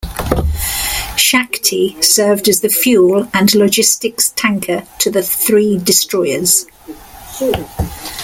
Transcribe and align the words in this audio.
"Shakti" 1.15 1.95
served 2.01 2.49
as 2.49 2.61
the 2.61 2.69
fuel 2.69 3.27
and 3.35 3.53
logistics 3.53 4.29
tanker 4.35 4.81
to 4.97 5.11
the 5.11 5.21
three 5.21 5.77
destroyers. 5.77 6.65